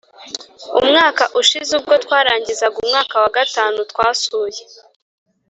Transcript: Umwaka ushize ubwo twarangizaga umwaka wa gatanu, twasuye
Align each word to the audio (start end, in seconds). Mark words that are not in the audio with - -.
Umwaka 0.79 1.23
ushize 1.41 1.71
ubwo 1.79 1.93
twarangizaga 2.03 2.75
umwaka 2.83 3.15
wa 3.23 3.29
gatanu, 3.37 3.77
twasuye 3.91 4.61